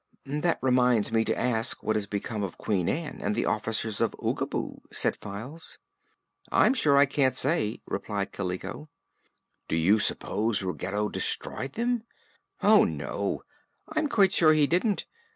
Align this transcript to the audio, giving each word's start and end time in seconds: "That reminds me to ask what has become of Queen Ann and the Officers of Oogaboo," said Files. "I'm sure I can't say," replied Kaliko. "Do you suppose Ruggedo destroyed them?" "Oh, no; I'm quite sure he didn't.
"That 0.25 0.57
reminds 0.63 1.11
me 1.11 1.23
to 1.25 1.37
ask 1.39 1.83
what 1.83 1.95
has 1.95 2.07
become 2.07 2.41
of 2.41 2.57
Queen 2.57 2.89
Ann 2.89 3.19
and 3.21 3.35
the 3.35 3.45
Officers 3.45 4.01
of 4.01 4.13
Oogaboo," 4.15 4.79
said 4.91 5.15
Files. 5.15 5.77
"I'm 6.51 6.73
sure 6.73 6.97
I 6.97 7.05
can't 7.05 7.35
say," 7.35 7.83
replied 7.85 8.31
Kaliko. 8.31 8.89
"Do 9.67 9.75
you 9.75 9.99
suppose 9.99 10.63
Ruggedo 10.63 11.07
destroyed 11.09 11.73
them?" 11.73 12.01
"Oh, 12.63 12.83
no; 12.83 13.43
I'm 13.89 14.09
quite 14.09 14.33
sure 14.33 14.53
he 14.53 14.65
didn't. 14.65 15.05